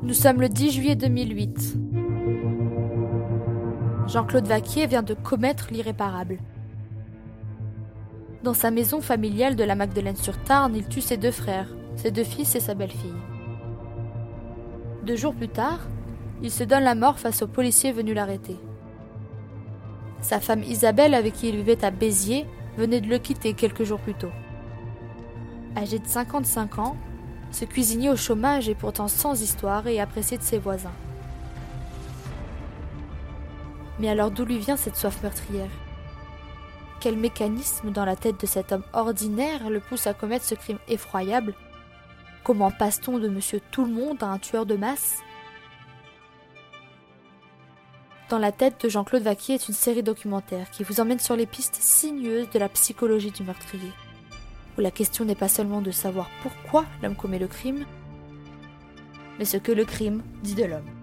Nous 0.00 0.14
sommes 0.14 0.40
le 0.40 0.48
10 0.48 0.70
juillet 0.70 0.94
2008. 0.94 1.76
Jean-Claude 4.06 4.46
Vaquier 4.46 4.86
vient 4.86 5.02
de 5.02 5.14
commettre 5.14 5.68
l'irréparable. 5.72 6.38
Dans 8.44 8.54
sa 8.54 8.70
maison 8.70 9.00
familiale 9.00 9.56
de 9.56 9.64
la 9.64 9.74
Magdeleine-sur-Tarn, 9.74 10.72
il 10.76 10.86
tue 10.86 11.00
ses 11.00 11.16
deux 11.16 11.32
frères, 11.32 11.74
ses 11.96 12.12
deux 12.12 12.22
fils 12.22 12.54
et 12.54 12.60
sa 12.60 12.74
belle-fille. 12.74 13.10
Deux 15.04 15.16
jours 15.16 15.34
plus 15.34 15.48
tard, 15.48 15.80
il 16.42 16.52
se 16.52 16.62
donne 16.62 16.84
la 16.84 16.94
mort 16.94 17.18
face 17.18 17.42
aux 17.42 17.48
policiers 17.48 17.90
venus 17.90 18.14
l'arrêter. 18.14 18.56
Sa 20.20 20.38
femme 20.38 20.62
Isabelle, 20.62 21.14
avec 21.14 21.34
qui 21.34 21.48
il 21.48 21.56
vivait 21.56 21.84
à 21.84 21.90
Béziers, 21.90 22.46
venait 22.76 23.00
de 23.00 23.08
le 23.08 23.18
quitter 23.18 23.52
quelques 23.52 23.82
jours 23.82 24.00
plus 24.00 24.14
tôt. 24.14 24.30
Âgé 25.76 25.98
de 25.98 26.06
55 26.06 26.78
ans, 26.78 26.96
ce 27.50 27.64
cuisinier 27.64 28.10
au 28.10 28.16
chômage 28.16 28.68
est 28.68 28.74
pourtant 28.74 29.08
sans 29.08 29.40
histoire 29.40 29.86
et 29.86 30.00
apprécié 30.00 30.38
de 30.38 30.42
ses 30.42 30.58
voisins. 30.58 30.92
Mais 33.98 34.08
alors 34.08 34.30
d'où 34.30 34.44
lui 34.44 34.58
vient 34.58 34.76
cette 34.76 34.96
soif 34.96 35.22
meurtrière? 35.22 35.70
Quel 37.00 37.16
mécanisme 37.16 37.90
dans 37.90 38.04
la 38.04 38.16
tête 38.16 38.40
de 38.40 38.46
cet 38.46 38.72
homme 38.72 38.84
ordinaire 38.92 39.70
le 39.70 39.80
pousse 39.80 40.06
à 40.06 40.14
commettre 40.14 40.44
ce 40.44 40.54
crime 40.54 40.78
effroyable? 40.88 41.54
Comment 42.44 42.70
passe-t-on 42.70 43.18
de 43.18 43.28
monsieur 43.28 43.60
tout 43.70 43.84
le 43.84 43.92
monde 43.92 44.22
à 44.22 44.26
un 44.26 44.38
tueur 44.38 44.66
de 44.66 44.76
masse? 44.76 45.18
Dans 48.28 48.38
la 48.38 48.52
tête 48.52 48.84
de 48.84 48.88
Jean-Claude 48.88 49.22
Vaquier 49.22 49.54
est 49.54 49.68
une 49.68 49.74
série 49.74 50.02
documentaire 50.02 50.70
qui 50.70 50.84
vous 50.84 51.00
emmène 51.00 51.18
sur 51.18 51.34
les 51.34 51.46
pistes 51.46 51.78
sinueuses 51.80 52.50
de 52.50 52.58
la 52.58 52.68
psychologie 52.68 53.30
du 53.30 53.42
meurtrier 53.42 53.90
où 54.78 54.80
la 54.80 54.90
question 54.90 55.24
n'est 55.24 55.34
pas 55.34 55.48
seulement 55.48 55.82
de 55.82 55.90
savoir 55.90 56.30
pourquoi 56.42 56.86
l'homme 57.02 57.16
commet 57.16 57.38
le 57.38 57.48
crime, 57.48 57.84
mais 59.38 59.44
ce 59.44 59.56
que 59.56 59.72
le 59.72 59.84
crime 59.84 60.22
dit 60.42 60.54
de 60.54 60.64
l'homme. 60.64 60.97